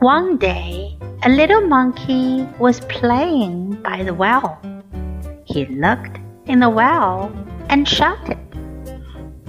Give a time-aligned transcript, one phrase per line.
[0.00, 4.60] One day, a little monkey was playing by the well.
[5.44, 7.32] He looked in the well
[7.68, 8.38] and shouted,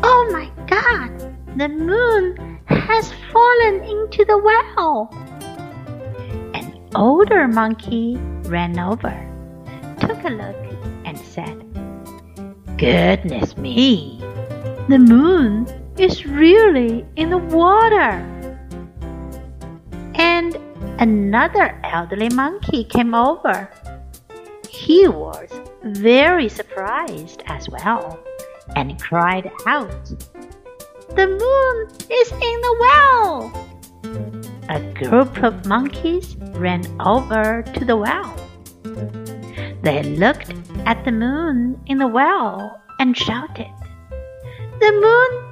[0.04, 1.36] Oh my God!
[1.58, 5.10] The moon has fallen into the well!
[6.54, 9.16] An older monkey ran over,
[10.00, 10.56] took a look,
[11.06, 11.64] and said,
[12.78, 14.20] Goodness me!
[14.88, 15.68] The moon
[16.00, 18.24] is really in the water!
[20.16, 20.58] And
[21.00, 23.70] another elderly monkey came over.
[24.70, 25.50] He was
[25.84, 28.20] very surprised as well
[28.76, 30.06] and cried out,
[31.16, 33.68] The moon is in the well!
[34.70, 38.36] A group of monkeys ran over to the well.
[39.82, 40.54] They looked
[40.86, 43.72] at the moon in the well and shouted,
[44.80, 45.47] The moon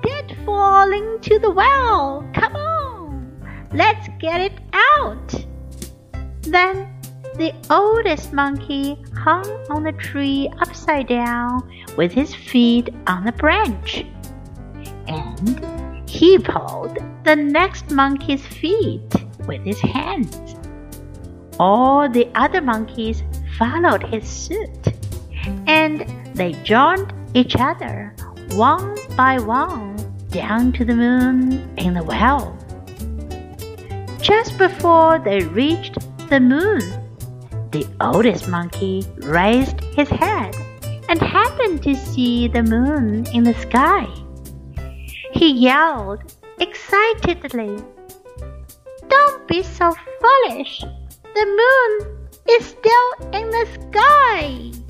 [0.96, 2.28] into the well!
[2.34, 3.68] Come on!
[3.74, 5.46] Let's get it out!
[6.42, 6.90] Then
[7.36, 14.06] the oldest monkey hung on the tree upside down with his feet on the branch.
[15.08, 19.14] And he pulled the next monkey's feet
[19.48, 20.56] with his hands.
[21.60, 23.24] All the other monkeys
[23.58, 24.88] followed his suit,
[25.68, 28.16] and they joined each other
[28.52, 29.95] one by one
[30.36, 32.58] down to the moon in the well.
[34.22, 35.98] Just before they reached
[36.30, 36.82] the moon,
[37.72, 40.54] the oldest monkey raised his head
[41.08, 44.06] and happened to see the moon in the sky.
[45.32, 46.20] He yelled
[46.60, 47.82] excitedly,
[49.08, 50.84] Don't be so foolish!
[51.34, 54.85] The moon is still in the sky!